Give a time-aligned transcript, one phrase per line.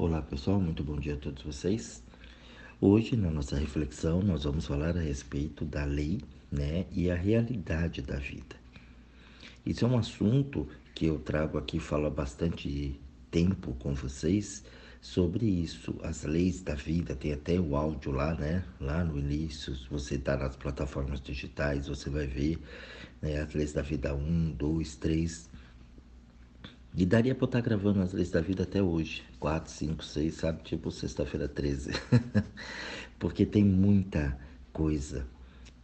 [0.00, 2.04] Olá pessoal, muito bom dia a todos vocês.
[2.80, 6.20] Hoje, na nossa reflexão, nós vamos falar a respeito da lei
[6.52, 8.54] né, e a realidade da vida.
[9.66, 12.94] Isso é um assunto que eu trago aqui, falo há bastante
[13.28, 14.62] tempo com vocês
[15.00, 17.16] sobre isso, as leis da vida.
[17.16, 18.62] Tem até o áudio lá, né?
[18.80, 22.56] Lá no início, se você está nas plataformas digitais, você vai ver
[23.20, 25.57] né, as leis da vida 1, 2, 3
[26.96, 30.04] e daria para eu estar tá gravando as leis da vida até hoje, 4, 5,
[30.04, 30.62] 6, sabe?
[30.62, 31.92] Tipo sexta-feira 13.
[33.18, 34.36] Porque tem muita
[34.72, 35.26] coisa,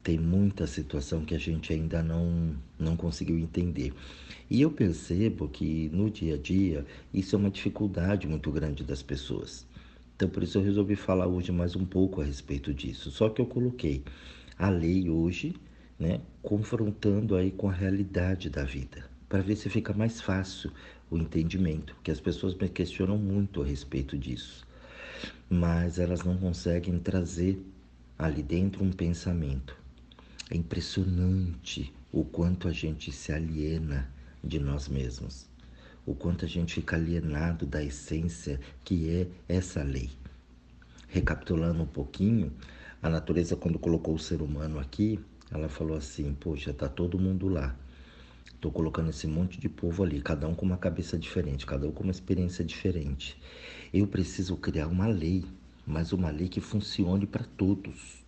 [0.02, 3.92] tem muita situação que a gente ainda não, não conseguiu entender.
[4.50, 9.02] E eu percebo que no dia a dia isso é uma dificuldade muito grande das
[9.02, 9.66] pessoas.
[10.16, 13.10] Então por isso eu resolvi falar hoje mais um pouco a respeito disso.
[13.10, 14.02] Só que eu coloquei
[14.58, 15.54] a lei hoje,
[15.98, 20.70] né, confrontando aí com a realidade da vida para ver se fica mais fácil
[21.10, 24.66] o entendimento, porque as pessoas me questionam muito a respeito disso,
[25.48, 27.60] mas elas não conseguem trazer
[28.18, 29.76] ali dentro um pensamento.
[30.50, 34.10] É impressionante o quanto a gente se aliena
[34.42, 35.48] de nós mesmos,
[36.06, 40.10] o quanto a gente fica alienado da essência que é essa lei.
[41.08, 42.52] Recapitulando um pouquinho,
[43.02, 45.18] a natureza, quando colocou o ser humano aqui,
[45.50, 47.74] ela falou assim: Poxa, está todo mundo lá
[48.64, 51.92] Estou colocando esse monte de povo ali, cada um com uma cabeça diferente, cada um
[51.92, 53.38] com uma experiência diferente.
[53.92, 55.44] Eu preciso criar uma lei,
[55.86, 58.24] mas uma lei que funcione para todos.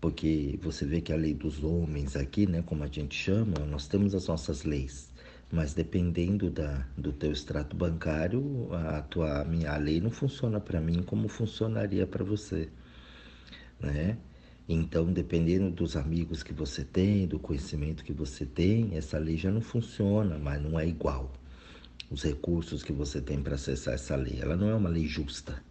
[0.00, 3.86] Porque você vê que a lei dos homens aqui, né, como a gente chama, nós
[3.86, 5.12] temos as nossas leis.
[5.52, 10.80] Mas dependendo da, do teu extrato bancário, a tua a minha lei não funciona para
[10.80, 12.70] mim como funcionaria para você,
[13.78, 14.16] né?
[14.68, 19.50] Então, dependendo dos amigos que você tem, do conhecimento que você tem, essa lei já
[19.50, 21.32] não funciona, mas não é igual.
[22.10, 25.62] Os recursos que você tem para acessar essa lei, ela não é uma lei justa,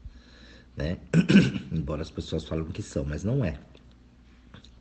[0.76, 0.98] né?
[1.72, 3.60] Embora as pessoas falem que são, mas não é.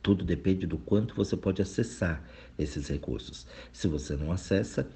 [0.01, 2.23] Tudo depende do quanto você pode acessar
[2.57, 3.45] esses recursos.
[3.71, 4.87] Se você não acessa,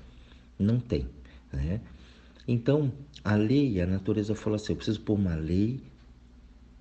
[0.58, 1.08] não tem,
[1.54, 1.80] né?
[2.48, 2.92] Então,
[3.24, 5.80] a lei, a natureza falou assim: eu preciso pôr uma lei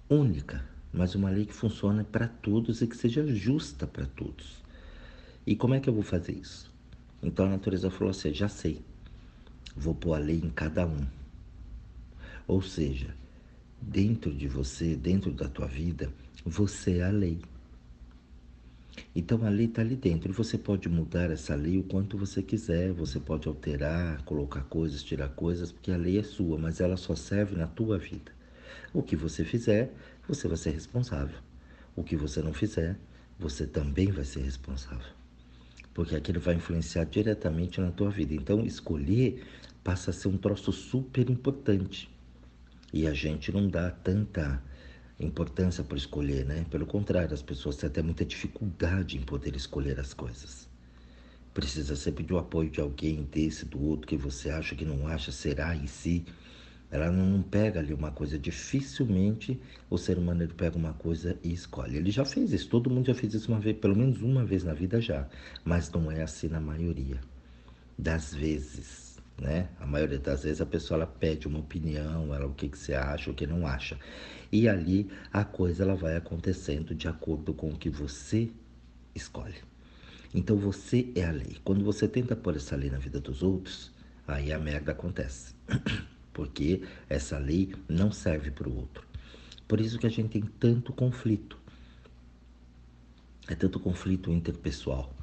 [0.08, 4.62] única mas uma lei que funcione para todos e que seja justa para todos.
[5.46, 6.70] E como é que eu vou fazer isso?
[7.22, 8.80] Então a natureza falou assim: já sei,
[9.76, 11.06] vou pôr a lei em cada um.
[12.46, 13.14] Ou seja,
[13.80, 16.12] dentro de você, dentro da tua vida,
[16.44, 17.40] você é a lei.
[19.14, 22.42] Então a lei está ali dentro e você pode mudar essa lei o quanto você
[22.42, 26.96] quiser, você pode alterar, colocar coisas, tirar coisas, porque a lei é sua, mas ela
[26.96, 28.32] só serve na tua vida.
[28.92, 29.92] O que você fizer,
[30.28, 31.38] você vai ser responsável.
[31.96, 32.96] O que você não fizer,
[33.38, 35.12] você também vai ser responsável.
[35.94, 38.34] Porque aquilo vai influenciar diretamente na tua vida.
[38.34, 39.44] Então, escolher
[39.82, 42.08] passa a ser um troço super importante.
[42.92, 44.62] E a gente não dá tanta
[45.18, 46.64] importância por escolher, né?
[46.70, 50.68] Pelo contrário, as pessoas têm até muita dificuldade em poder escolher as coisas.
[51.52, 55.32] Precisa sempre do apoio de alguém, desse, do outro, que você acha que não acha,
[55.32, 56.24] será em si.
[56.90, 58.38] Ela não pega ali uma coisa.
[58.38, 61.96] Dificilmente o ser humano ele pega uma coisa e escolhe.
[61.96, 62.68] Ele já fez isso.
[62.68, 65.28] Todo mundo já fez isso uma vez, pelo menos uma vez na vida já.
[65.64, 67.20] Mas não é assim na maioria
[67.96, 69.68] das vezes, né?
[69.78, 72.94] A maioria das vezes a pessoa ela pede uma opinião, ela o que que você
[72.94, 73.98] acha, o que não acha.
[74.50, 78.50] E ali a coisa ela vai acontecendo de acordo com o que você
[79.14, 79.56] escolhe.
[80.34, 81.56] Então você é a lei.
[81.62, 83.92] Quando você tenta pôr essa lei na vida dos outros,
[84.26, 85.54] aí a merda acontece.
[86.32, 89.06] porque essa lei não serve para o outro.
[89.66, 91.58] Por isso que a gente tem tanto conflito.
[93.48, 95.14] É tanto conflito interpessoal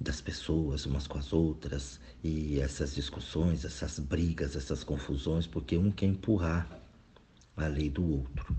[0.00, 5.90] das pessoas umas com as outras e essas discussões, essas brigas, essas confusões, porque um
[5.90, 6.68] quer empurrar
[7.56, 8.56] a lei do outro.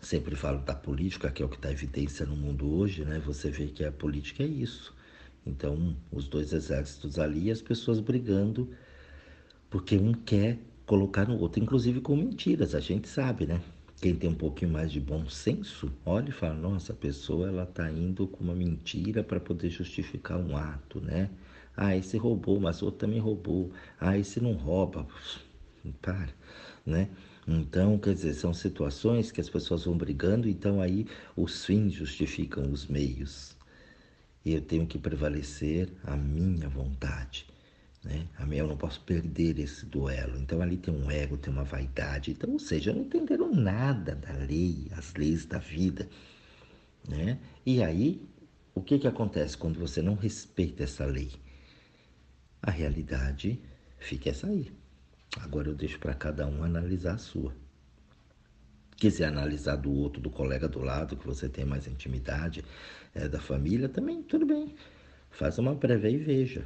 [0.00, 3.20] Sempre falo da política, que é o que está evidência no mundo hoje, né?
[3.20, 4.94] Você vê que a política é isso.
[5.46, 8.68] Então, os dois exércitos ali, as pessoas brigando
[9.72, 13.58] porque um quer colocar no outro, inclusive com mentiras, a gente sabe, né?
[14.02, 17.64] Quem tem um pouquinho mais de bom senso, olha e fala: nossa, a pessoa ela
[17.64, 21.30] tá indo com uma mentira para poder justificar um ato, né?
[21.74, 23.72] Ah, esse roubou, mas o outro também roubou.
[23.98, 25.06] Ah, esse não rouba.
[26.02, 26.28] Para,
[26.84, 27.08] né?
[27.48, 32.70] Então, quer dizer, são situações que as pessoas vão brigando, então aí os fins justificam
[32.70, 33.56] os meios.
[34.44, 37.46] E eu tenho que prevalecer a minha vontade.
[38.04, 38.26] Né?
[38.50, 40.38] Eu não posso perder esse duelo.
[40.38, 42.32] Então ali tem um ego, tem uma vaidade.
[42.32, 46.08] Então, ou seja, não entenderam nada da lei, as leis da vida.
[47.08, 47.38] Né?
[47.64, 48.20] E aí,
[48.74, 51.30] o que, que acontece quando você não respeita essa lei?
[52.60, 53.60] A realidade
[53.98, 54.72] fica essa aí.
[55.40, 57.54] Agora eu deixo para cada um analisar a sua.
[58.96, 62.64] Quiser analisar do outro, do colega do lado, que você tem mais intimidade,
[63.14, 64.74] é, da família, também tudo bem.
[65.30, 66.64] Faz uma prévia e veja.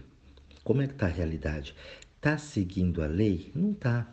[0.66, 1.76] Como é que está a realidade?
[2.16, 3.52] Está seguindo a lei?
[3.54, 4.12] Não está.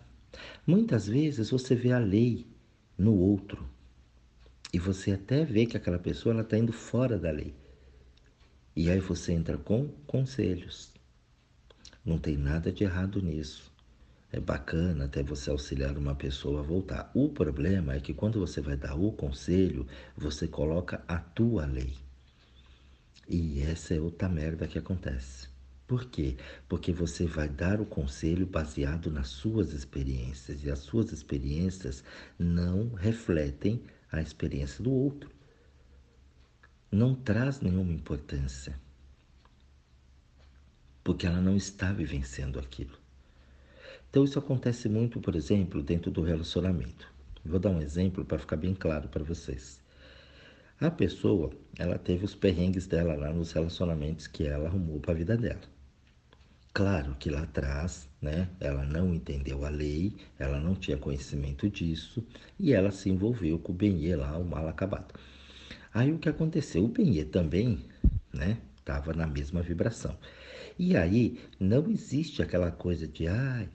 [0.67, 2.45] Muitas vezes você vê a lei
[2.95, 3.67] no outro
[4.71, 7.55] e você até vê que aquela pessoa está indo fora da lei.
[8.75, 10.93] E aí você entra com conselhos.
[12.05, 13.73] Não tem nada de errado nisso.
[14.31, 17.09] É bacana até você auxiliar uma pessoa a voltar.
[17.15, 21.95] O problema é que quando você vai dar o conselho, você coloca a tua lei.
[23.27, 25.52] E essa é outra merda que acontece.
[25.93, 26.35] Por quê?
[26.67, 32.03] Porque você vai dar o conselho baseado nas suas experiências e as suas experiências
[32.39, 33.79] não refletem
[34.11, 35.29] a experiência do outro.
[36.91, 38.75] Não traz nenhuma importância.
[41.03, 42.97] Porque ela não está vivenciando aquilo.
[44.09, 47.07] Então, isso acontece muito, por exemplo, dentro do relacionamento.
[47.45, 49.79] Vou dar um exemplo para ficar bem claro para vocês.
[50.81, 55.17] A pessoa, ela teve os perrengues dela lá nos relacionamentos que ela arrumou para a
[55.17, 55.72] vida dela.
[56.73, 62.25] Claro que lá atrás, né, ela não entendeu a lei, ela não tinha conhecimento disso
[62.59, 65.13] e ela se envolveu com o Benê lá, o mal acabado.
[65.93, 66.83] Aí o que aconteceu?
[66.83, 67.85] O Benê também,
[68.33, 70.17] né, estava na mesma vibração.
[70.77, 73.69] E aí não existe aquela coisa de, ai,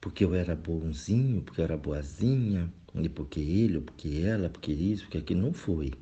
[0.00, 4.72] porque eu era bonzinho, porque eu era boazinha, e porque ele, ou porque ela, porque
[4.72, 5.42] isso, porque aquilo.
[5.42, 5.92] Não foi.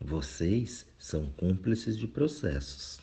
[0.00, 3.00] Vocês são cúmplices de processos.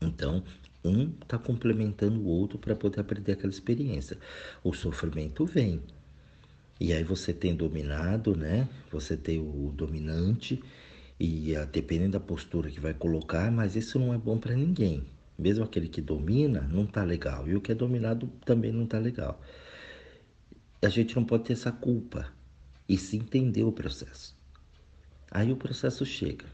[0.00, 0.44] Então,
[0.86, 4.18] um está complementando o outro para poder aprender aquela experiência.
[4.62, 5.82] O sofrimento vem.
[6.78, 8.68] E aí você tem dominado, né?
[8.90, 10.62] Você tem o dominante
[11.18, 15.04] e dependendo da postura que vai colocar, mas isso não é bom para ninguém.
[15.38, 17.48] Mesmo aquele que domina não tá legal.
[17.48, 19.40] E o que é dominado também não tá legal.
[20.82, 22.32] A gente não pode ter essa culpa
[22.88, 24.36] e se entender o processo.
[25.30, 26.46] Aí o processo chega,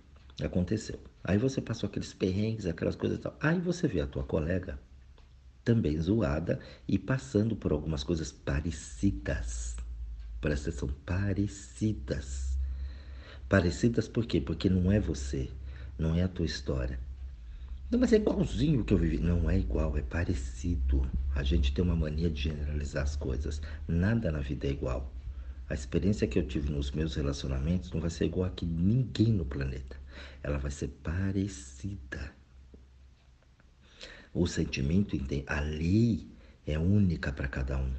[0.46, 0.98] aconteceu.
[1.24, 3.36] Aí você passou aqueles perrengues, aquelas coisas e tal.
[3.40, 4.78] Aí você vê a tua colega
[5.64, 6.58] também zoada
[6.88, 9.76] e passando por algumas coisas parecidas.
[10.40, 12.58] Presta atenção, parecidas.
[13.48, 14.40] Parecidas por quê?
[14.40, 15.50] Porque não é você,
[15.98, 16.98] não é a tua história.
[17.90, 19.18] Não, mas é igualzinho o que eu vivi.
[19.18, 21.06] Não é igual, é parecido.
[21.34, 23.60] A gente tem uma mania de generalizar as coisas.
[23.86, 25.12] Nada na vida é igual.
[25.68, 29.28] A experiência que eu tive nos meus relacionamentos não vai ser igual a que ninguém
[29.28, 30.01] no planeta.
[30.42, 32.34] Ela vai ser parecida.
[34.34, 35.16] O sentimento,
[35.46, 36.26] a lei
[36.66, 37.92] é única para cada um.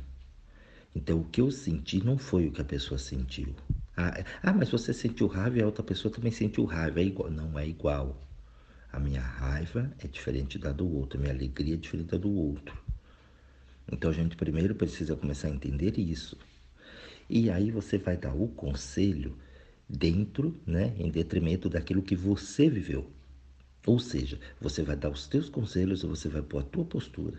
[0.95, 3.55] Então, o que eu senti não foi o que a pessoa sentiu.
[3.95, 6.99] Ah, é, ah, mas você sentiu raiva e a outra pessoa também sentiu raiva.
[6.99, 7.29] É igual.
[7.29, 8.23] Não é igual.
[8.91, 12.31] A minha raiva é diferente da do outro, a minha alegria é diferente da do
[12.31, 12.77] outro.
[13.91, 16.37] Então a gente primeiro precisa começar a entender isso.
[17.27, 19.35] E aí você vai dar o conselho
[19.93, 23.09] dentro, né, em detrimento daquilo que você viveu.
[23.85, 27.37] Ou seja, você vai dar os teus conselhos e você vai pôr a tua postura.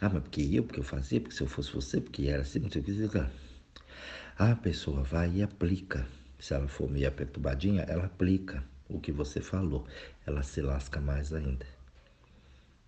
[0.00, 2.60] Ah, mas porque eu, porque eu fazia, porque se eu fosse você, porque era assim,
[2.60, 3.26] não sei o que.
[4.38, 6.06] A pessoa vai e aplica.
[6.38, 9.84] Se ela for meio perturbadinha, ela aplica o que você falou,
[10.24, 11.66] ela se lasca mais ainda.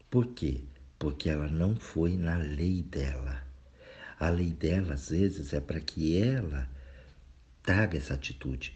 [0.09, 0.63] Por quê?
[0.99, 3.43] Porque ela não foi na lei dela.
[4.19, 6.69] A lei dela, às vezes, é para que ela
[7.71, 8.75] traga essa atitude,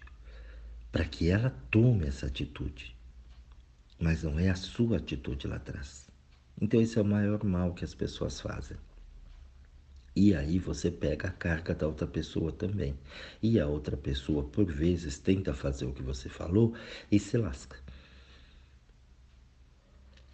[0.92, 2.96] para que ela tome essa atitude.
[3.98, 6.08] Mas não é a sua atitude lá atrás.
[6.60, 8.76] Então, esse é o maior mal que as pessoas fazem.
[10.14, 12.96] E aí você pega a carga da outra pessoa também.
[13.42, 16.72] E a outra pessoa, por vezes, tenta fazer o que você falou
[17.10, 17.76] e se lasca.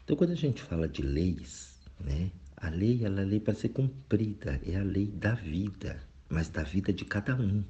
[0.05, 2.31] Então, quando a gente fala de leis, né?
[2.59, 5.99] A lei, ela é lei para ser cumprida, é a lei da vida,
[6.29, 7.65] mas da vida de cada um.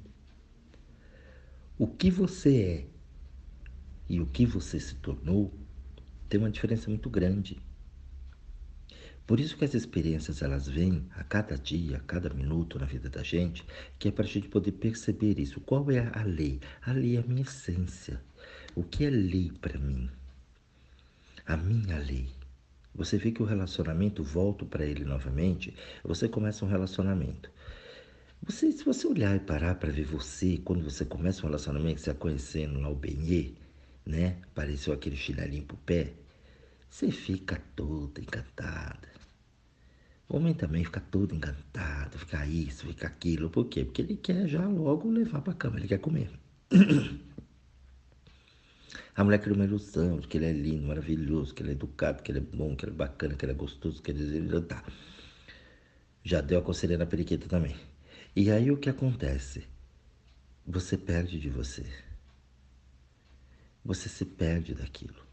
[1.83, 2.87] O que você é
[4.07, 5.51] e o que você se tornou
[6.29, 7.59] tem uma diferença muito grande.
[9.27, 13.09] Por isso que as experiências elas vêm a cada dia, a cada minuto na vida
[13.09, 13.65] da gente,
[13.99, 15.59] que é para a gente poder perceber isso.
[15.63, 16.61] Qual é a lei?
[16.83, 18.21] A lei é a minha essência.
[18.77, 20.11] O que é lei para mim?
[21.47, 22.29] A minha lei.
[22.95, 27.51] Você vê que o relacionamento, volto para ele novamente, você começa um relacionamento.
[28.43, 32.11] Você, se você olhar e parar para ver você, quando você começa um relacionamento, você
[32.11, 33.53] está conhecendo lá o Benê,
[34.05, 34.39] né?
[34.45, 36.15] Apareceu aquele chinelinho pro pé,
[36.89, 39.09] você fica toda encantada.
[40.29, 43.51] O homem também fica todo encantado, fica isso, fica aquilo.
[43.51, 43.85] Por quê?
[43.85, 46.31] Porque ele quer já logo levar para a cama, ele quer comer.
[49.15, 52.23] A mulher cria uma ilusão de que ele é lindo, maravilhoso, que ele é educado,
[52.23, 54.61] que ele é bom, que ele é bacana, que ele é gostoso, que ele é...
[54.63, 54.83] Tá.
[56.25, 57.77] Já deu a na periquita também.
[58.35, 59.67] E aí o que acontece?
[60.65, 61.85] Você perde de você.
[63.85, 65.27] Você se perde daquilo.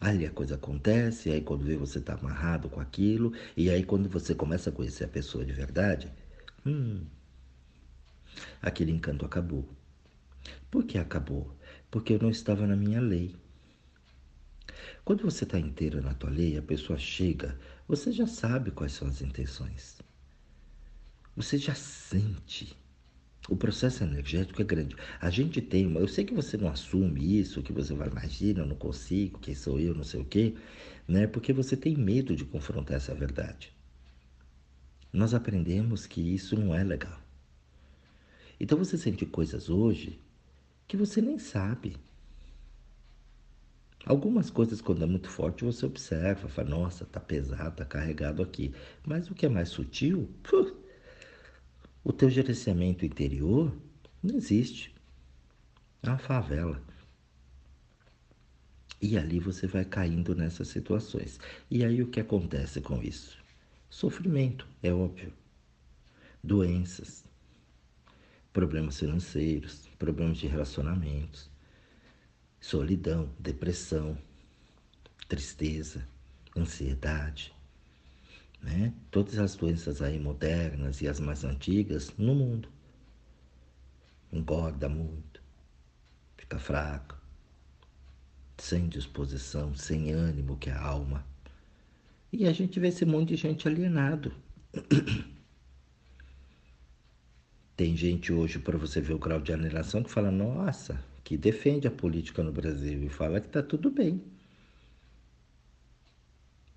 [0.00, 3.84] Ali a coisa acontece, e aí quando vê você está amarrado com aquilo, e aí
[3.84, 6.10] quando você começa a conhecer a pessoa de verdade,
[6.64, 7.04] hum,
[8.62, 9.68] aquele encanto acabou.
[10.70, 11.54] Por que acabou?
[11.90, 13.36] Porque eu não estava na minha lei.
[15.04, 19.08] Quando você está inteiro na tua lei, a pessoa chega, você já sabe quais são
[19.08, 19.98] as intenções.
[21.38, 22.76] Você já sente.
[23.48, 24.96] O processo energético é grande.
[25.20, 26.00] A gente tem uma.
[26.00, 29.54] Eu sei que você não assume isso, que você vai, imagina, eu não consigo, quem
[29.54, 30.56] sou eu, não sei o quê,
[31.06, 31.28] né?
[31.28, 33.72] Porque você tem medo de confrontar essa verdade.
[35.12, 37.22] Nós aprendemos que isso não é legal.
[38.58, 40.18] Então você sente coisas hoje
[40.88, 41.94] que você nem sabe.
[44.04, 48.74] Algumas coisas, quando é muito forte, você observa, fala, nossa, tá pesado, tá carregado aqui.
[49.06, 50.28] Mas o que é mais sutil,
[52.04, 53.76] o teu gerenciamento interior
[54.22, 54.94] não existe.
[56.02, 56.82] É uma favela.
[59.00, 61.38] E ali você vai caindo nessas situações.
[61.70, 63.38] E aí o que acontece com isso?
[63.88, 65.32] Sofrimento, é óbvio.
[66.42, 67.24] Doenças,
[68.52, 71.50] problemas financeiros, problemas de relacionamentos,
[72.60, 74.18] solidão, depressão,
[75.28, 76.06] tristeza,
[76.56, 77.54] ansiedade,
[78.62, 78.92] né?
[79.10, 82.68] Todas as doenças aí modernas e as mais antigas no mundo.
[84.32, 85.42] Engorda muito,
[86.36, 87.16] fica fraco,
[88.58, 91.24] sem disposição, sem ânimo, que é a alma.
[92.32, 94.32] E a gente vê esse monte de gente alienado.
[97.74, 101.86] Tem gente hoje, para você ver o grau de alienação, que fala, nossa, que defende
[101.86, 104.20] a política no Brasil e fala que está tudo bem.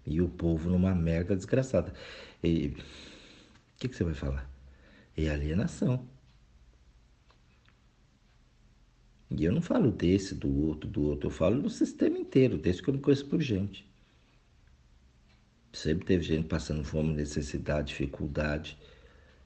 [0.06, 1.94] E o povo numa merda desgraçada.
[2.44, 2.76] E o
[3.78, 4.50] que, que você vai falar?
[5.16, 6.08] É alienação.
[9.30, 11.28] E eu não falo desse, do outro, do outro.
[11.28, 13.90] Eu falo do sistema inteiro, desse que eu me conheço por gente.
[15.72, 18.78] Sempre teve gente passando fome, necessidade, dificuldade,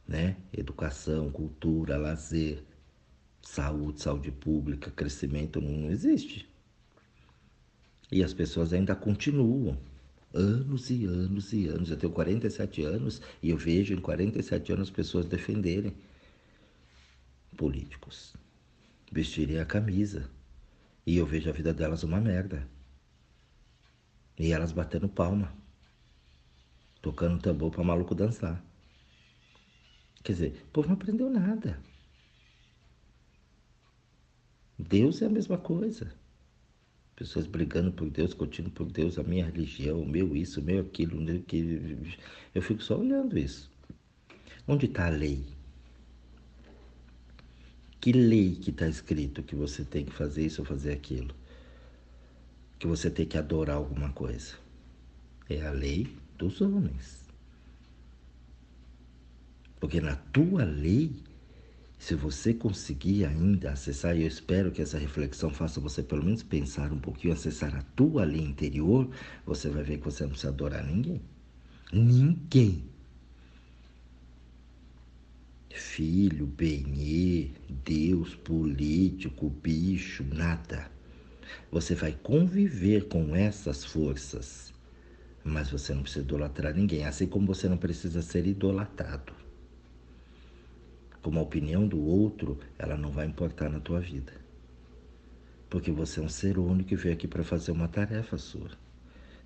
[0.07, 0.37] né?
[0.51, 2.63] Educação, cultura, lazer,
[3.41, 6.49] saúde, saúde pública, crescimento não existe.
[8.11, 9.77] E as pessoas ainda continuam
[10.35, 11.89] anos e anos e anos.
[11.89, 15.95] Eu tenho 47 anos e eu vejo em 47 anos pessoas defenderem
[17.55, 18.35] políticos,
[19.11, 20.29] vestirem a camisa.
[21.07, 22.67] E eu vejo a vida delas uma merda.
[24.37, 25.55] E elas batendo palma,
[27.01, 28.61] tocando tambor para maluco dançar.
[30.23, 31.79] Quer dizer, o povo não aprendeu nada.
[34.77, 36.11] Deus é a mesma coisa.
[37.15, 40.81] Pessoas brigando por Deus, curtindo por Deus, a minha religião, o meu isso, o meu
[40.81, 41.23] aquilo.
[41.43, 41.97] Que...
[42.53, 43.71] Eu fico só olhando isso.
[44.67, 45.45] Onde está a lei?
[48.01, 51.33] Que lei que está escrito que você tem que fazer isso ou fazer aquilo?
[52.77, 54.55] Que você tem que adorar alguma coisa?
[55.49, 57.23] É a lei dos homens.
[59.79, 61.15] Porque na tua lei
[61.97, 66.91] se você conseguir ainda acessar, eu espero que essa reflexão faça você pelo menos pensar
[66.91, 69.09] um pouquinho, acessar a tua linha interior,
[69.45, 71.21] você vai ver que você não precisa adorar ninguém.
[71.91, 72.83] Ninguém.
[75.69, 77.49] Filho, benê,
[77.83, 80.91] Deus, político, bicho, nada.
[81.71, 84.73] Você vai conviver com essas forças,
[85.43, 89.44] mas você não precisa idolatrar ninguém, assim como você não precisa ser idolatrado
[91.25, 94.31] como a opinião do outro, ela não vai importar na tua vida.
[95.67, 98.69] Porque você é um ser único e veio aqui para fazer uma tarefa sua.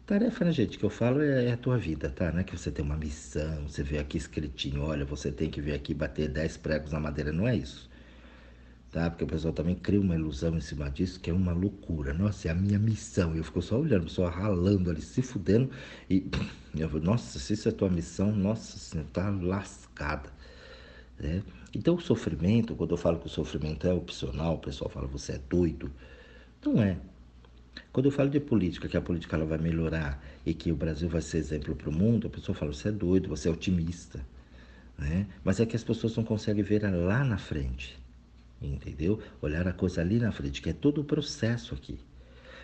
[0.05, 2.33] Tarefa, né, gente, que eu falo é, é, a tua vida, tá?
[2.33, 5.62] Não é que você tem uma missão, você veio aqui escritinho, olha, você tem que
[5.62, 7.89] vir aqui bater 10 pregos na madeira, não é isso.
[8.91, 9.09] Tá?
[9.09, 12.13] Porque o pessoal também cria uma ilusão em cima disso, que é uma loucura.
[12.13, 13.33] Nossa, é a minha missão.
[13.36, 15.71] E eu fico só olhando, pessoal ralando ali, se fudendo.
[16.09, 16.29] E
[16.75, 20.29] eu falo, nossa, se isso é tua missão, nossa, você tá lascada.
[21.17, 21.41] Né?
[21.73, 25.33] Então, o sofrimento, quando eu falo que o sofrimento é opcional, o pessoal fala você
[25.33, 25.91] é doido.
[26.65, 26.97] Não é.
[27.93, 31.07] Quando eu falo de política, que a política ela vai melhorar e que o Brasil
[31.07, 34.25] vai ser exemplo para o mundo, a pessoa fala: você é doido, você é otimista.
[34.97, 35.27] Né?
[35.43, 37.97] Mas é que as pessoas não conseguem ver lá na frente.
[38.61, 39.21] Entendeu?
[39.41, 41.97] Olhar a coisa ali na frente, que é todo o processo aqui.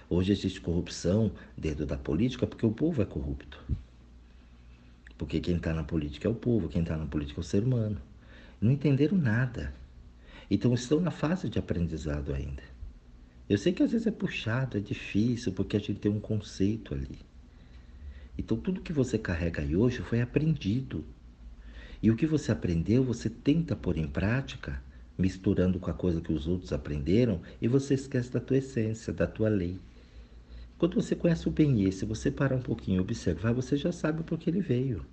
[0.09, 3.63] Hoje existe corrupção dentro da política porque o povo é corrupto.
[5.17, 7.63] Porque quem está na política é o povo, quem está na política é o ser
[7.63, 8.01] humano
[8.59, 9.73] não entenderam nada.
[10.49, 12.63] Então estão na fase de aprendizado ainda.
[13.49, 16.93] Eu sei que às vezes é puxado, é difícil, porque a gente tem um conceito
[16.93, 17.19] ali.
[18.37, 21.05] Então tudo que você carrega aí hoje foi aprendido.
[22.01, 24.81] E o que você aprendeu, você tenta pôr em prática,
[25.17, 29.25] misturando com a coisa que os outros aprenderam, e você esquece da tua essência, da
[29.25, 29.79] tua lei.
[30.77, 34.23] Quando você conhece o bem se você parar um pouquinho e observar, você já sabe
[34.23, 35.05] por que ele veio.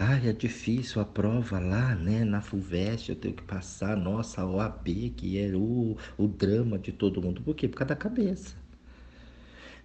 [0.00, 2.24] Ah, é difícil a prova lá, né?
[2.24, 6.90] Na FUVEST eu tenho que passar, nossa, a OAB, que é o, o drama de
[6.92, 7.40] todo mundo.
[7.42, 7.68] Por quê?
[7.68, 8.56] Por causa da cabeça.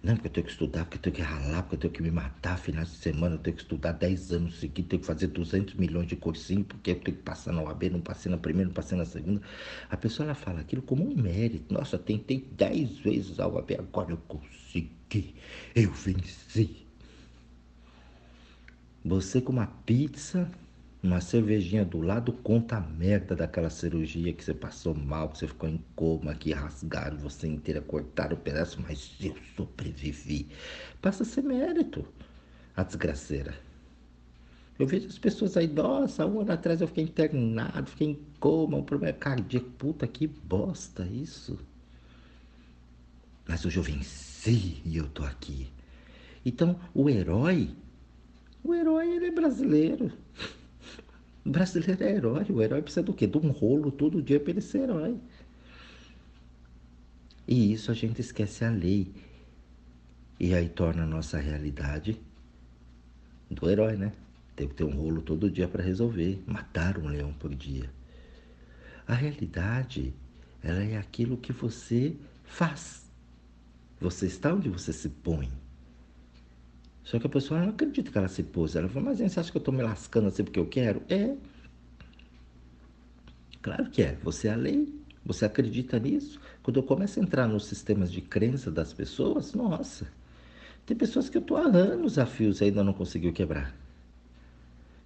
[0.02, 2.02] Não, porque eu tenho que estudar, porque eu tenho que ralar, porque eu tenho que
[2.02, 5.26] me matar finais de semana, eu tenho que estudar 10 anos seguidos, tenho que fazer
[5.28, 8.68] 200 milhões de cursinho, porque eu tenho que passar na OAB, não passei na primeira,
[8.68, 9.40] não passei na segunda.
[9.90, 11.72] A pessoa ela fala aquilo como um mérito.
[11.74, 15.34] Nossa, tentei 10 vezes a OAB, agora eu consegui,
[15.74, 16.85] eu venci.
[19.06, 20.50] Você com uma pizza,
[21.00, 25.46] uma cervejinha do lado, conta a merda daquela cirurgia que você passou mal, que você
[25.46, 30.48] ficou em coma, que rasgaram você inteira, cortaram o pedaço, mas eu sobrevivi.
[31.00, 32.04] Passa a ser mérito,
[32.74, 33.54] a desgraceira.
[34.76, 38.76] Eu vejo as pessoas aí, nossa, um ano atrás eu fiquei internado, fiquei em coma,
[38.76, 39.70] um problema cardíaco.
[39.78, 41.56] Puta que bosta isso.
[43.46, 45.70] Mas hoje eu venci e eu tô aqui.
[46.44, 47.70] Então, o herói
[48.66, 50.12] o herói, ele é brasileiro.
[51.44, 52.46] O brasileiro é herói.
[52.50, 53.26] O herói precisa do quê?
[53.26, 55.16] De um rolo todo dia para ele ser herói.
[57.46, 59.12] E isso a gente esquece a lei.
[60.38, 62.20] E aí torna a nossa realidade
[63.50, 64.12] do herói, né?
[64.56, 66.42] Tem que ter um rolo todo dia para resolver.
[66.46, 67.88] Matar um leão por dia.
[69.06, 70.12] A realidade,
[70.62, 73.06] ela é aquilo que você faz.
[74.00, 75.48] Você está onde você se põe.
[77.06, 78.74] Só que a pessoa não acredita que ela se pôs.
[78.74, 81.00] Ela fala, mas você acha que eu estou me lascando assim porque eu quero?
[81.08, 81.36] É.
[83.62, 84.18] Claro que é.
[84.24, 84.92] Você é a lei.
[85.24, 86.40] Você acredita nisso?
[86.64, 90.08] Quando eu começo a entrar nos sistemas de crença das pessoas, nossa.
[90.84, 93.72] Tem pessoas que eu estou há anos a fios e ainda não conseguiu quebrar.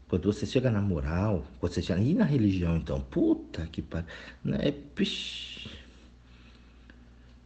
[0.08, 2.00] Quando você chega na moral, quando você chega.
[2.00, 2.98] E na religião, então?
[2.98, 4.08] Puta que pariu.
[4.42, 4.72] Né?
[4.94, 5.68] Pish.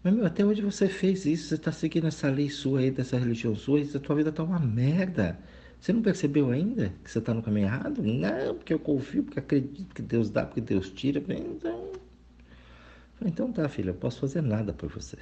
[0.04, 3.16] Mas, meu, até hoje você fez isso, você está seguindo essa lei sua aí, dessa
[3.16, 5.38] religião sua, e a tua vida está uma merda.
[5.80, 8.02] Você não percebeu ainda que você está no caminho errado?
[8.02, 11.20] Não, porque eu confio, porque acredito que Deus dá, porque Deus tira.
[11.20, 11.92] Então,
[13.24, 15.16] então tá, filha, eu posso fazer nada por você.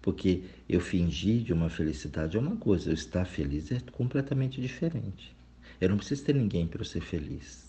[0.00, 5.36] Porque eu fingir de uma felicidade é uma coisa, eu estar feliz é completamente diferente.
[5.78, 7.68] Eu não preciso ter ninguém para eu ser feliz.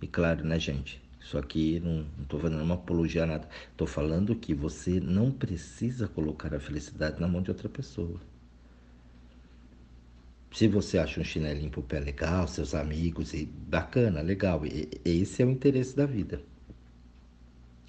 [0.00, 1.07] E claro, né, gente?
[1.20, 3.48] Isso aqui não estou fazendo uma apologia nada.
[3.70, 8.20] Estou falando que você não precisa colocar a felicidade na mão de outra pessoa.
[10.52, 14.64] Se você acha um chinelinho pro pé legal, seus amigos, e bacana, legal.
[14.66, 16.40] E, esse é o interesse da vida.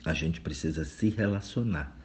[0.04, 1.98] A gente precisa se relacionar.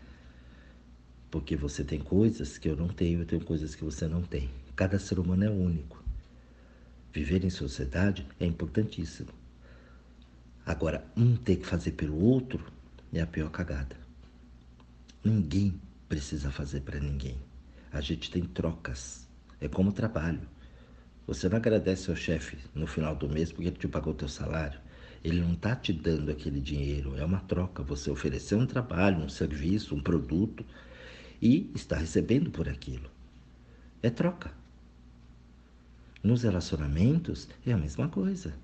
[1.30, 4.48] Porque você tem coisas que eu não tenho, eu tenho coisas que você não tem.
[4.76, 6.02] Cada ser humano é único.
[7.12, 9.30] Viver em sociedade é importantíssimo.
[10.66, 12.64] Agora, um ter que fazer pelo outro
[13.12, 13.96] é a pior cagada.
[15.22, 17.36] Ninguém precisa fazer para ninguém.
[17.92, 19.28] A gente tem trocas.
[19.60, 20.40] É como trabalho.
[21.26, 24.28] Você não agradece ao chefe no final do mês porque ele te pagou o teu
[24.28, 24.80] salário.
[25.22, 27.16] Ele não está te dando aquele dinheiro.
[27.16, 27.82] É uma troca.
[27.82, 30.64] Você ofereceu um trabalho, um serviço, um produto
[31.40, 33.10] e está recebendo por aquilo.
[34.02, 34.50] É troca.
[36.22, 38.54] Nos relacionamentos é a mesma coisa.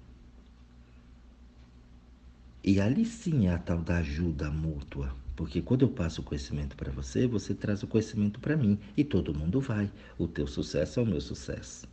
[2.62, 5.14] E ali sim é a tal da ajuda mútua.
[5.35, 8.79] Porque quando eu passo o conhecimento para você, você traz o conhecimento para mim.
[8.96, 9.90] E todo mundo vai.
[10.18, 11.88] O teu sucesso é o meu sucesso.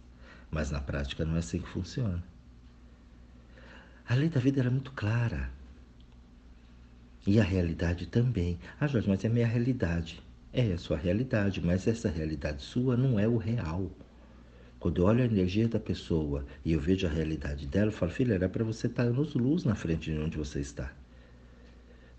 [0.51, 2.21] Mas na prática não é assim que funciona.
[4.08, 5.49] A lei da vida é muito clara.
[7.25, 8.60] E a realidade também.
[8.80, 10.21] Ah, Jorge, mas é minha realidade.
[10.51, 13.91] É a sua realidade, mas essa realidade sua não é o real.
[14.79, 18.11] Quando eu olho a energia da pessoa e eu vejo a realidade dela, eu falo,
[18.11, 20.93] filha, era para você estar nos luz na frente de onde você está.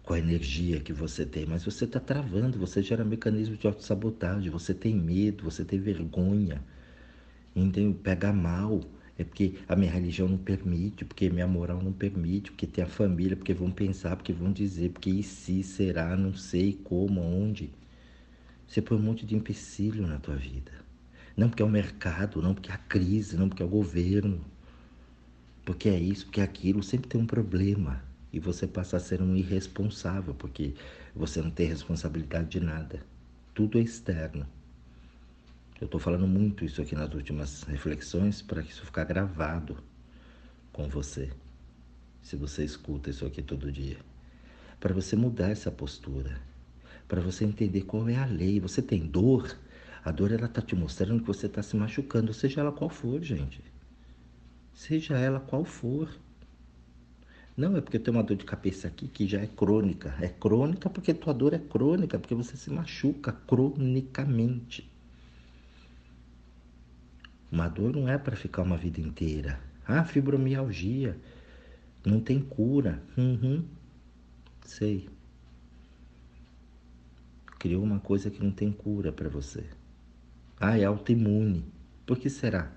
[0.02, 4.50] Com a energia que você tem, mas você está travando, você gera mecanismo de autossabotagem,
[4.50, 6.64] você tem medo, você tem vergonha,
[7.54, 7.94] entendeu?
[8.02, 8.80] Pega mal,
[9.16, 12.88] é porque a minha religião não permite, porque minha moral não permite, porque tem a
[12.88, 17.70] família, porque vão pensar, porque vão dizer, porque e se, será, não sei como, onde.
[18.66, 20.87] Você põe um monte de empecilho na tua vida.
[21.38, 24.44] Não porque é o mercado, não porque é a crise, não porque é o governo.
[25.64, 28.02] Porque é isso, porque é aquilo, sempre tem um problema.
[28.32, 30.74] E você passa a ser um irresponsável, porque
[31.14, 33.00] você não tem responsabilidade de nada.
[33.54, 34.44] Tudo é externo.
[35.80, 39.76] Eu estou falando muito isso aqui nas últimas reflexões para que isso ficar gravado
[40.72, 41.30] com você.
[42.20, 43.98] Se você escuta isso aqui todo dia.
[44.80, 46.40] Para você mudar essa postura.
[47.06, 48.58] Para você entender qual é a lei.
[48.58, 49.56] Você tem dor,
[50.08, 53.22] A dor ela tá te mostrando que você está se machucando, seja ela qual for,
[53.22, 53.62] gente.
[54.72, 56.08] Seja ela qual for.
[57.54, 60.16] Não é porque eu tenho uma dor de cabeça aqui que já é crônica.
[60.18, 64.90] É crônica porque tua dor é crônica, porque você se machuca cronicamente.
[67.52, 69.60] Uma dor não é para ficar uma vida inteira.
[69.86, 71.18] Ah, fibromialgia.
[72.02, 73.02] Não tem cura.
[73.14, 73.62] Uhum.
[74.64, 75.06] Sei.
[77.58, 79.66] Criou uma coisa que não tem cura para você.
[80.60, 81.64] Ah, é autoimune.
[82.04, 82.72] Por que será?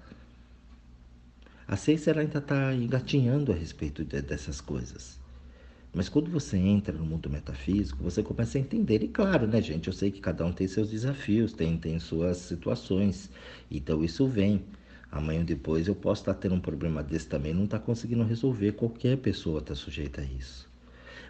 [1.68, 5.20] A ciência ainda está engatinhando a respeito de, dessas coisas.
[5.94, 9.02] Mas quando você entra no mundo metafísico, você começa a entender.
[9.02, 9.88] E claro, né, gente?
[9.88, 13.30] Eu sei que cada um tem seus desafios, tem, tem suas situações.
[13.70, 14.64] Então isso vem.
[15.12, 18.74] Amanhã ou depois eu posso estar tendo um problema desse também, não está conseguindo resolver.
[18.74, 20.70] Qualquer pessoa está sujeita a isso.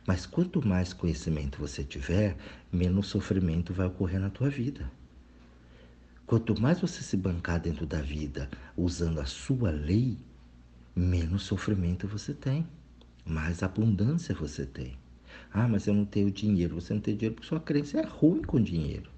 [0.06, 2.36] Mas quanto mais conhecimento você tiver,
[2.72, 4.92] menos sofrimento vai ocorrer na tua vida.
[6.32, 10.18] Quanto mais você se bancar dentro da vida usando a sua lei,
[10.96, 12.66] menos sofrimento você tem,
[13.26, 14.98] mais abundância você tem.
[15.52, 16.76] Ah, mas eu não tenho dinheiro.
[16.76, 19.12] Você não tem dinheiro porque sua crença é ruim com dinheiro.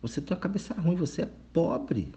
[0.00, 2.12] Você tem a cabeça ruim, você é pobre.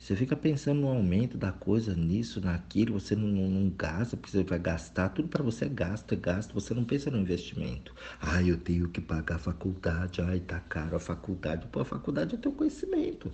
[0.00, 4.30] Você fica pensando no aumento da coisa, nisso, naquilo, você não, não, não gasta, porque
[4.30, 7.94] você vai gastar, tudo para você é gasto, é gasto, você não pensa no investimento.
[8.18, 11.66] Ah, eu tenho que pagar a faculdade, ai, tá caro a faculdade.
[11.66, 13.30] Pô, a faculdade é teu conhecimento.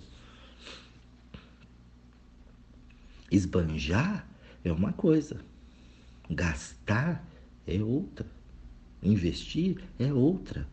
[3.31, 4.27] Esbanjar
[4.61, 5.39] é uma coisa,
[6.29, 7.25] gastar
[7.65, 8.25] é outra,
[9.01, 10.67] investir é outra.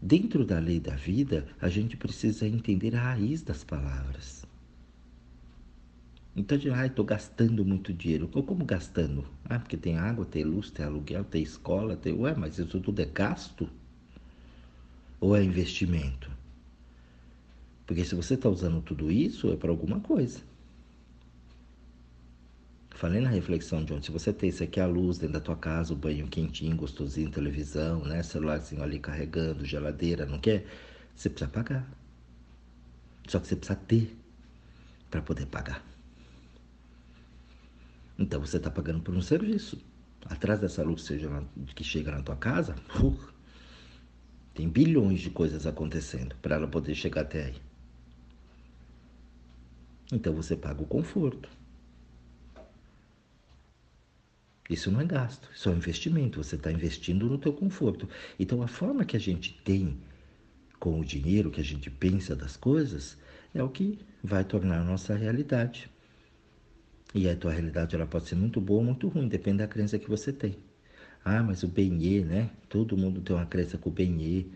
[0.00, 4.50] Dentro da lei da vida, a gente precisa entender a raiz das palavras.
[6.40, 8.26] Então, de, ah, estou gastando muito dinheiro.
[8.26, 9.26] Como gastando?
[9.44, 12.14] Ah, porque tem água, tem luz, tem aluguel, tem escola, tem.
[12.14, 13.68] Ué, mas isso tudo é gasto?
[15.20, 16.30] Ou é investimento?
[17.86, 20.40] Porque se você está usando tudo isso, é para alguma coisa.
[22.88, 25.92] Falei na reflexão, John, se você tem isso aqui, a luz dentro da tua casa,
[25.92, 28.22] o banho quentinho, gostosinho, televisão, né?
[28.22, 30.64] Celularzinho ali carregando, geladeira, não quer?
[31.14, 31.86] Você precisa pagar.
[33.28, 34.16] Só que você precisa ter
[35.10, 35.89] para poder pagar.
[38.20, 39.78] Então você está pagando por um serviço.
[40.26, 41.42] Atrás dessa luz seja
[41.74, 43.18] que chega na tua casa, uh,
[44.52, 47.56] tem bilhões de coisas acontecendo para ela poder chegar até aí.
[50.12, 51.48] Então você paga o conforto.
[54.68, 56.44] Isso não é gasto, isso é um investimento.
[56.44, 58.06] Você está investindo no teu conforto.
[58.38, 59.98] Então a forma que a gente tem
[60.78, 63.16] com o dinheiro, que a gente pensa das coisas,
[63.54, 65.90] é o que vai tornar a nossa realidade.
[67.14, 69.98] E a tua realidade ela pode ser muito boa ou muito ruim, depende da crença
[69.98, 70.56] que você tem.
[71.24, 72.50] Ah, mas o benê, né?
[72.68, 74.46] Todo mundo tem uma crença com o benê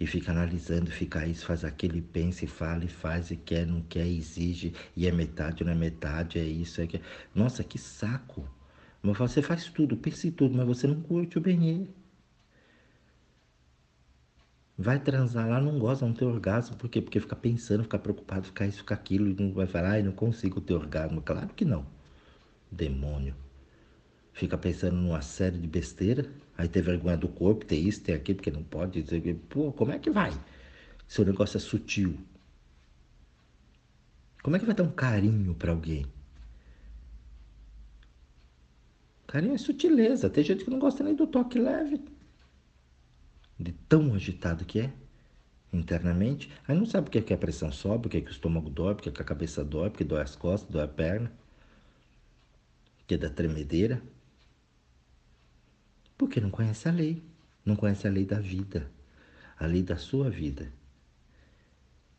[0.00, 3.82] e fica analisando, fica isso, faz aquilo, pensa e fala e faz e quer, não
[3.82, 7.00] quer, exige, e é metade, não é metade, é isso, é que.
[7.34, 8.48] Nossa, que saco!
[9.02, 11.86] Você faz tudo, pensa em tudo, mas você não curte o benê.
[14.82, 16.74] Vai transar lá, não gosta, não tem orgasmo.
[16.74, 17.02] Por quê?
[17.02, 20.12] Porque fica pensando, fica preocupado, fica isso, fica aquilo, e não vai falar, ai, não
[20.12, 21.20] consigo ter orgasmo.
[21.20, 21.86] Claro que não.
[22.72, 23.34] Demônio.
[24.32, 28.36] Fica pensando numa série de besteira, aí tem vergonha do corpo, tem isso, tem aquilo,
[28.36, 29.04] porque não pode.
[29.50, 30.32] Pô, como é que vai?
[31.06, 32.16] Se o negócio é sutil.
[34.42, 36.06] Como é que vai dar um carinho para alguém?
[39.26, 40.30] Carinho é sutileza.
[40.30, 42.00] Tem gente que não gosta nem do toque leve.
[43.60, 44.92] De tão agitado que é
[45.70, 46.50] internamente.
[46.66, 49.08] Aí não sabe por que a pressão sobe, por que o estômago dói, por que
[49.10, 51.30] a cabeça dói, porque dói as costas, dói a perna.
[53.06, 54.02] Que é da tremedeira.
[56.16, 57.22] Porque não conhece a lei.
[57.62, 58.90] Não conhece a lei da vida.
[59.58, 60.72] A lei da sua vida.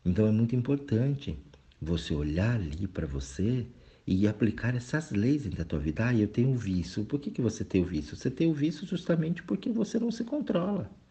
[0.04, 1.36] Então é muito importante
[1.80, 3.66] você olhar ali para você
[4.06, 6.06] e aplicar essas leis dentro da tua vida.
[6.06, 7.04] Ah, eu tenho vício.
[7.04, 8.16] Por que, que você tem o vício?
[8.16, 11.01] Você tem o vício justamente porque você não se controla.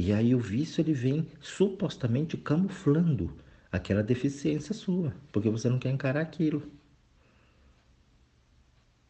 [0.00, 3.36] E aí o vício ele vem supostamente camuflando
[3.70, 6.62] aquela deficiência sua, porque você não quer encarar aquilo.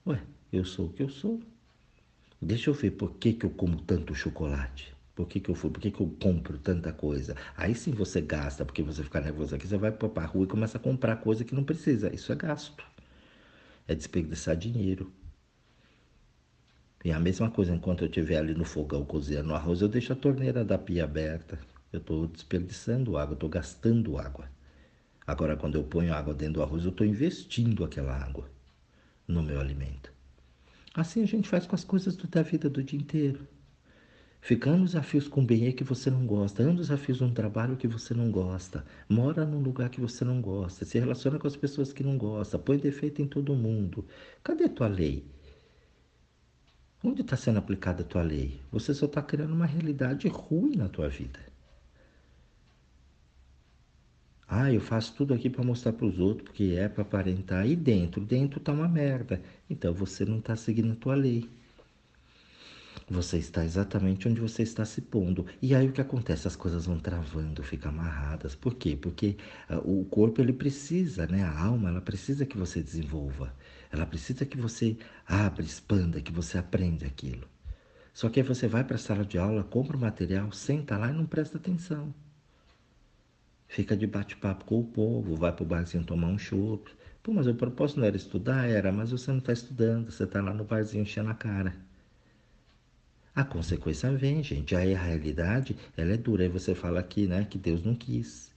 [0.06, 0.18] Ué,
[0.50, 1.42] eu sou o que eu sou.
[2.40, 4.94] Deixa eu ver por que, que eu como tanto chocolate.
[5.14, 5.68] Por que, que eu fui?
[5.68, 7.36] Por que, que eu compro tanta coisa?
[7.54, 10.48] Aí sim você gasta, porque você fica nervoso aqui, você vai para a rua e
[10.48, 12.10] começa a comprar coisa que não precisa.
[12.14, 12.82] Isso é gasto.
[13.86, 15.12] É desperdiçar dinheiro.
[17.04, 20.16] E a mesma coisa, enquanto eu estiver ali no fogão cozinhando arroz, eu deixo a
[20.16, 21.58] torneira da pia aberta.
[21.92, 24.50] Eu estou desperdiçando água, estou gastando água.
[25.26, 28.50] Agora, quando eu ponho água dentro do arroz, eu estou investindo aquela água
[29.26, 30.12] no meu alimento.
[30.94, 33.46] Assim a gente faz com as coisas da vida do dia inteiro.
[34.40, 37.76] Fica anos a fios com bem que você não gosta, anos a fios num trabalho
[37.76, 41.56] que você não gosta, mora num lugar que você não gosta, se relaciona com as
[41.56, 44.06] pessoas que não gosta, põe defeito em todo mundo.
[44.42, 45.26] Cadê tua lei?
[47.02, 48.60] Onde está sendo aplicada a tua lei?
[48.72, 51.38] Você só está criando uma realidade ruim na tua vida.
[54.48, 57.66] Ah, eu faço tudo aqui para mostrar para os outros, porque é para aparentar.
[57.68, 59.40] E dentro, dentro tá uma merda.
[59.68, 61.48] Então você não está seguindo a tua lei.
[63.10, 65.46] Você está exatamente onde você está se pondo.
[65.62, 66.48] E aí o que acontece?
[66.48, 68.54] As coisas vão travando, ficam amarradas.
[68.54, 68.96] Por quê?
[69.00, 69.36] Porque
[69.70, 71.42] uh, o corpo ele precisa, né?
[71.42, 73.54] A alma ela precisa que você desenvolva.
[73.90, 74.96] Ela precisa que você
[75.26, 77.48] abra, expanda, que você aprenda aquilo.
[78.12, 81.10] Só que aí você vai para a sala de aula, compra o material, senta lá
[81.10, 82.12] e não presta atenção.
[83.68, 86.90] Fica de bate-papo com o povo, vai para o barzinho tomar um chopp.
[87.22, 88.68] Pô, mas o propósito não era estudar?
[88.68, 91.76] Era, mas você não está estudando, você está lá no barzinho enchendo a cara.
[93.34, 94.74] A consequência vem, gente.
[94.74, 96.42] Aí a realidade, ela é dura.
[96.42, 98.50] Aí você fala aqui, né, que Deus não quis.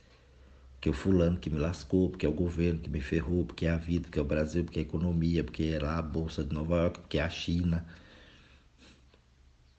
[0.81, 3.71] Que o fulano que me lascou, porque é o governo que me ferrou, porque é
[3.71, 6.43] a vida, porque é o Brasil, porque é a economia, porque é lá a Bolsa
[6.43, 7.85] de Nova York, porque é a China.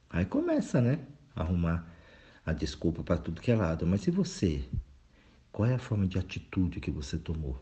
[0.09, 1.01] Aí começa, né,
[1.35, 1.93] arrumar
[2.47, 3.87] a desculpa para tudo que é lado.
[3.87, 4.65] Mas e você?
[5.51, 7.61] Qual é a forma de atitude que você tomou?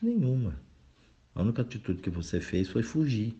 [0.00, 0.60] Nenhuma.
[1.34, 3.36] A única atitude que você fez foi fugir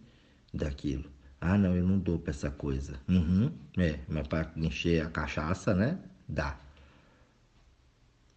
[0.52, 1.10] daquilo.
[1.40, 2.98] Ah, não, eu não dou para essa coisa.
[3.08, 5.98] Uhum, é, mas para encher a cachaça, né?
[6.28, 6.58] Dá.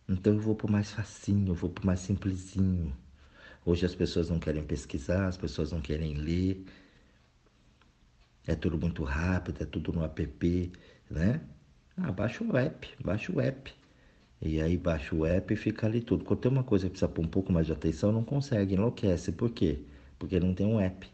[0.08, 2.96] Então eu vou pro mais facinho, eu vou pro mais simplesinho.
[3.66, 6.66] Hoje as pessoas não querem pesquisar, as pessoas não querem ler.
[8.46, 10.72] É tudo muito rápido, é tudo no app,
[11.10, 11.42] né?
[11.98, 13.74] Ah, baixa o app, baixa o app.
[14.42, 16.26] E aí baixa o app e fica ali tudo.
[16.26, 19.32] Quando tem uma coisa que precisa pôr um pouco mais de atenção, não consegue, enlouquece.
[19.32, 19.86] Por quê?
[20.20, 21.10] Porque não tem um app.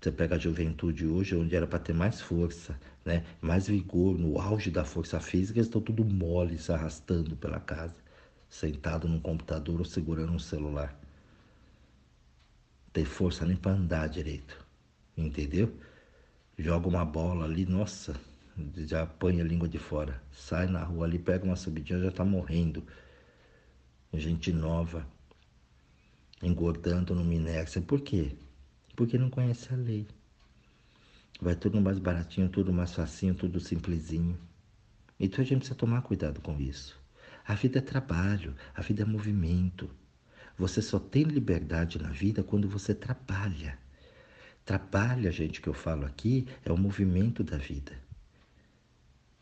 [0.00, 3.22] Você pega a juventude hoje, onde era para ter mais força, né?
[3.38, 7.94] mais vigor, no auge da força física, eles estão tudo mole, se arrastando pela casa,
[8.48, 10.98] sentado no computador ou segurando um celular.
[12.94, 14.66] Tem força nem para andar direito,
[15.14, 15.70] entendeu?
[16.58, 18.18] Joga uma bola ali, nossa,
[18.78, 20.22] já apanha a língua de fora.
[20.32, 22.82] Sai na rua ali, pega uma subidinha, já está morrendo.
[24.14, 25.06] Gente nova,
[26.42, 27.76] engordando no Minex.
[27.86, 28.34] Por quê?
[29.00, 30.06] Porque não conhece a lei.
[31.40, 34.38] Vai tudo mais baratinho, tudo mais facinho, tudo simplesinho.
[35.18, 37.00] Então a gente precisa tomar cuidado com isso.
[37.46, 39.88] A vida é trabalho, a vida é movimento.
[40.58, 43.78] Você só tem liberdade na vida quando você trabalha.
[44.66, 47.92] Trabalha, gente, que eu falo aqui, é o movimento da vida.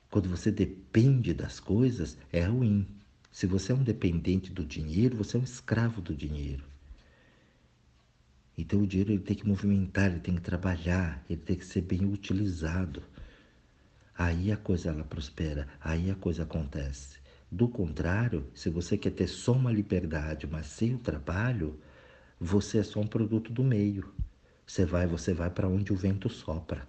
[0.08, 2.86] Quando você depende das coisas, é ruim.
[3.32, 6.62] Se você é um dependente do dinheiro, você é um escravo do dinheiro.
[8.58, 11.80] Então o dinheiro ele tem que movimentar, ele tem que trabalhar, ele tem que ser
[11.80, 13.04] bem utilizado.
[14.16, 17.20] Aí a coisa ela prospera, aí a coisa acontece.
[17.48, 21.78] Do contrário, se você quer ter só uma liberdade, mas sem o trabalho,
[22.40, 24.12] você é só um produto do meio.
[24.66, 26.86] Você vai, você vai para onde o vento sopra.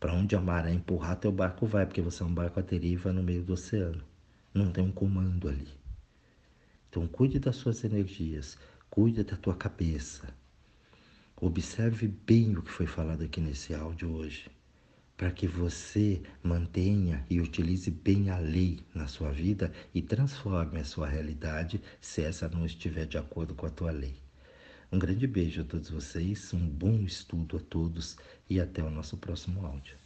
[0.00, 3.12] Para onde a maré empurrar, teu barco vai, porque você é um barco à deriva
[3.12, 4.02] no meio do oceano.
[4.52, 5.72] Não tem um comando ali.
[6.90, 8.58] Então cuide das suas energias,
[8.90, 10.34] cuide da tua cabeça,
[11.38, 14.48] Observe bem o que foi falado aqui nesse áudio hoje,
[15.18, 20.84] para que você mantenha e utilize bem a lei na sua vida e transforme a
[20.84, 24.16] sua realidade se essa não estiver de acordo com a tua lei.
[24.90, 28.16] Um grande beijo a todos vocês, um bom estudo a todos
[28.48, 30.05] e até o nosso próximo áudio.